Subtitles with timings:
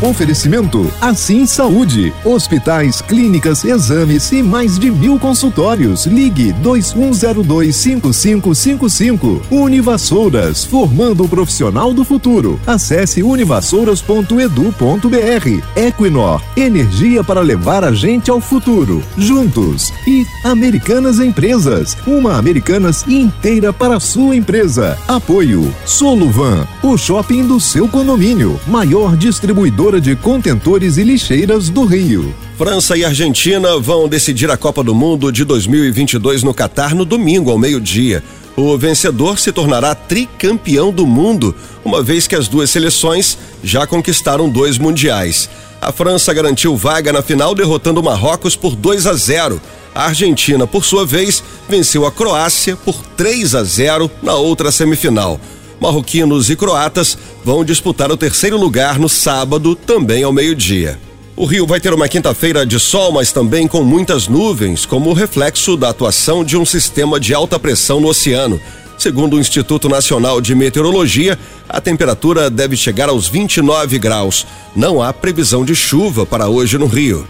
[0.00, 2.14] Oferecimento Assim Saúde.
[2.24, 6.06] Hospitais, clínicas, exames e mais de mil consultórios.
[6.06, 9.40] Ligue 21025555.
[9.50, 12.60] Univassouras, formando o profissional do futuro.
[12.64, 15.62] Acesse univassouras.edu.br.
[15.74, 19.02] Equinor, energia para levar a gente ao futuro.
[19.16, 19.92] Juntos.
[20.06, 24.96] E Americanas Empresas, uma Americanas inteira para a sua empresa.
[25.08, 32.34] Apoio Soluvan, o shopping do seu condomínio, maior distribuidor de contentores e lixeiras do Rio.
[32.58, 37.50] França e Argentina vão decidir a Copa do Mundo de 2022 no Catar no domingo
[37.50, 38.22] ao meio-dia.
[38.54, 44.50] O vencedor se tornará tricampeão do mundo, uma vez que as duas seleções já conquistaram
[44.50, 45.48] dois mundiais.
[45.80, 49.58] A França garantiu vaga na final derrotando o Marrocos por 2 a 0.
[49.94, 55.40] A Argentina, por sua vez, venceu a Croácia por 3 a 0 na outra semifinal
[55.80, 60.98] marroquinos e croatas vão disputar o terceiro lugar no sábado, também ao meio-dia.
[61.36, 65.76] O Rio vai ter uma quinta-feira de sol, mas também com muitas nuvens, como reflexo
[65.76, 68.60] da atuação de um sistema de alta pressão no oceano.
[68.98, 71.38] Segundo o Instituto Nacional de Meteorologia,
[71.68, 74.44] a temperatura deve chegar aos 29 graus.
[74.74, 77.24] Não há previsão de chuva para hoje no Rio.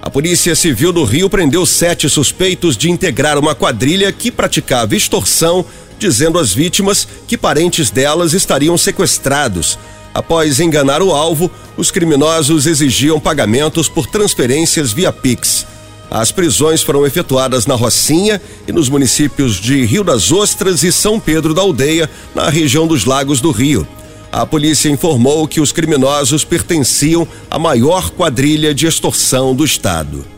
[0.00, 5.64] A Polícia Civil do Rio prendeu sete suspeitos de integrar uma quadrilha que praticava extorsão
[5.98, 9.78] dizendo às vítimas que parentes delas estariam sequestrados.
[10.12, 15.66] Após enganar o alvo, os criminosos exigiam pagamentos por transferências via Pix.
[16.10, 21.18] As prisões foram efetuadas na Rocinha e nos municípios de Rio das Ostras e São
[21.18, 23.86] Pedro da Aldeia, na região dos Lagos do Rio.
[24.30, 30.33] A polícia informou que os criminosos pertenciam à maior quadrilha de extorsão do estado.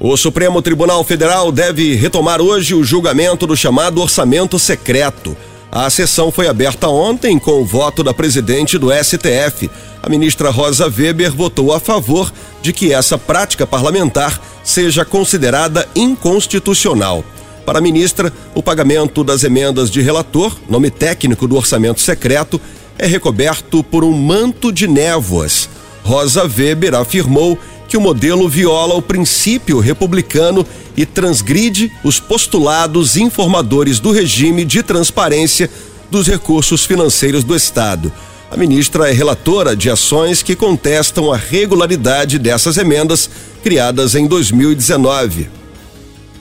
[0.00, 5.36] O Supremo Tribunal Federal deve retomar hoje o julgamento do chamado orçamento secreto.
[5.70, 9.70] A sessão foi aberta ontem com o voto da presidente do STF.
[10.02, 17.24] A ministra Rosa Weber votou a favor de que essa prática parlamentar seja considerada inconstitucional.
[17.64, 22.60] Para a ministra, o pagamento das emendas de relator, nome técnico do orçamento secreto,
[22.98, 25.68] é recoberto por um manto de névoas.
[26.04, 27.58] Rosa Weber afirmou
[27.88, 34.82] que o modelo viola o princípio republicano e transgride os postulados informadores do regime de
[34.82, 35.70] transparência
[36.10, 38.12] dos recursos financeiros do Estado.
[38.50, 43.28] A ministra é relatora de ações que contestam a regularidade dessas emendas
[43.62, 45.48] criadas em 2019.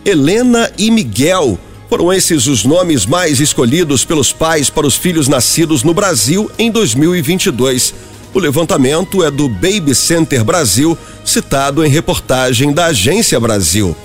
[0.05, 1.57] Helena e Miguel
[1.89, 6.69] foram esses os nomes mais escolhidos pelos pais para os filhos nascidos no Brasil em
[6.69, 7.93] 2022.
[8.33, 13.95] O levantamento é do Baby Center Brasil, citado em reportagem da Agência Brasil.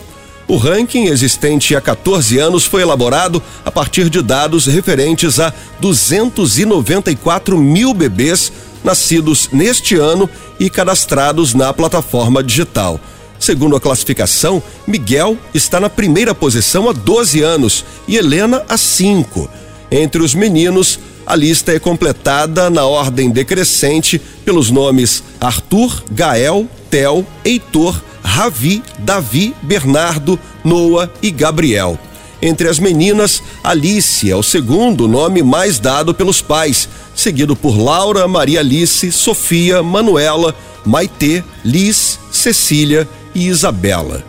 [0.47, 7.57] O ranking, existente há 14 anos, foi elaborado a partir de dados referentes a 294
[7.57, 8.53] mil bebês
[8.85, 10.29] nascidos neste ano
[10.61, 13.01] e cadastrados na plataforma digital.
[13.39, 19.49] Segundo a classificação, Miguel está na primeira posição há 12 anos e Helena há 5.
[19.91, 27.23] Entre os meninos, a lista é completada na ordem decrescente pelos nomes Arthur, Gael, Tel,
[27.45, 31.99] Heitor, Ravi, Davi, Bernardo, Noah e Gabriel.
[32.41, 38.27] Entre as meninas, Alice é o segundo nome mais dado pelos pais, seguido por Laura,
[38.27, 44.25] Maria Alice, Sofia, Manuela, Maitê, Liz, Cecília e Isabela.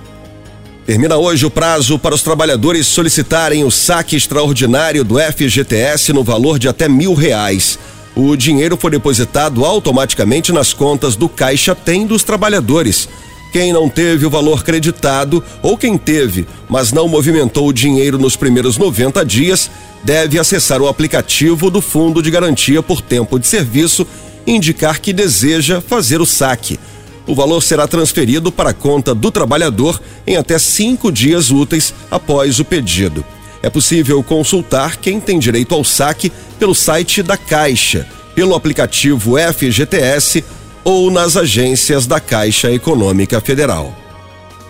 [0.89, 6.57] Termina hoje o prazo para os trabalhadores solicitarem o saque extraordinário do FGTS no valor
[6.57, 7.77] de até mil reais.
[8.15, 13.07] O dinheiro foi depositado automaticamente nas contas do Caixa Tem dos trabalhadores.
[13.53, 18.35] Quem não teve o valor creditado ou quem teve, mas não movimentou o dinheiro nos
[18.35, 19.69] primeiros 90 dias,
[20.03, 24.07] deve acessar o aplicativo do Fundo de Garantia por Tempo de Serviço
[24.43, 26.79] e indicar que deseja fazer o saque
[27.29, 32.59] o valor será transferido para a conta do trabalhador em até cinco dias úteis após
[32.59, 33.23] o pedido.
[33.61, 40.43] É possível consultar quem tem direito ao saque pelo site da Caixa, pelo aplicativo FGTS
[40.83, 43.95] ou nas agências da Caixa Econômica Federal.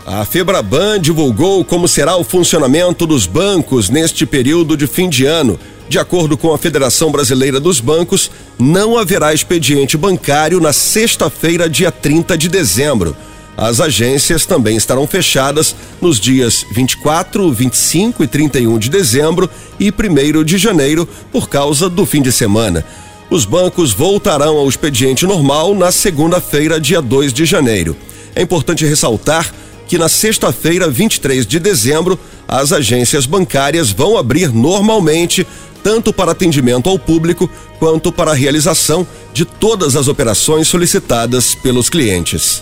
[0.05, 5.57] A Febraban divulgou como será o funcionamento dos bancos neste período de fim de ano
[5.89, 11.91] de acordo com a Federação Brasileira dos Bancos, não haverá expediente bancário na sexta-feira, dia
[11.91, 13.17] 30 de dezembro.
[13.57, 19.49] As agências também estarão fechadas nos dias 24, 25 e 31 de dezembro
[19.79, 22.85] e 1 de janeiro por causa do fim de semana.
[23.27, 27.97] Os bancos voltarão ao expediente normal na segunda-feira, dia 2 de janeiro.
[28.35, 29.51] É importante ressaltar
[29.89, 35.45] que na sexta-feira, 23 de dezembro, as agências bancárias vão abrir normalmente,
[35.89, 37.49] tanto para atendimento ao público
[37.79, 42.61] quanto para a realização de todas as operações solicitadas pelos clientes.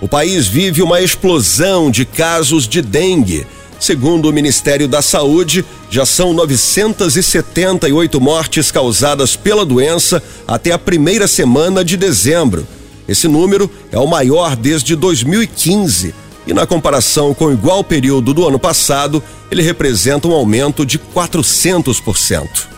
[0.00, 3.46] O país vive uma explosão de casos de dengue.
[3.78, 11.28] Segundo o Ministério da Saúde, já são 978 mortes causadas pela doença até a primeira
[11.28, 12.66] semana de dezembro.
[13.06, 16.12] Esse número é o maior desde 2015
[16.48, 20.98] e, na comparação com o igual período do ano passado, ele representa um aumento de
[20.98, 22.76] 400%.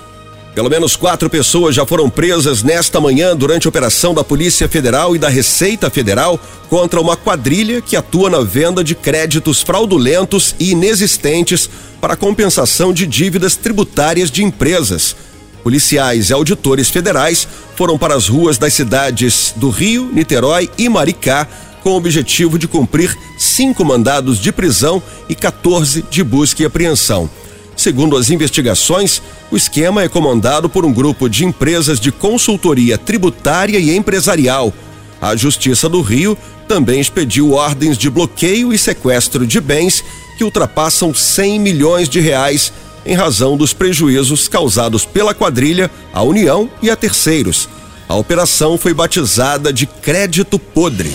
[0.54, 5.14] Pelo menos quatro pessoas já foram presas nesta manhã durante a operação da Polícia Federal
[5.14, 6.36] e da Receita Federal
[6.68, 11.70] contra uma quadrilha que atua na venda de créditos fraudulentos e inexistentes
[12.00, 15.14] para compensação de dívidas tributárias de empresas.
[15.62, 21.46] Policiais e auditores federais foram para as ruas das cidades do Rio, Niterói e Maricá
[21.88, 27.30] com o objetivo de cumprir cinco mandados de prisão e 14 de busca e apreensão.
[27.74, 33.78] Segundo as investigações, o esquema é comandado por um grupo de empresas de consultoria tributária
[33.78, 34.70] e empresarial.
[35.18, 36.36] A Justiça do Rio
[36.68, 40.04] também expediu ordens de bloqueio e sequestro de bens
[40.36, 42.70] que ultrapassam 100 milhões de reais
[43.06, 47.66] em razão dos prejuízos causados pela quadrilha à União e a terceiros.
[48.06, 51.14] A operação foi batizada de Crédito Podre.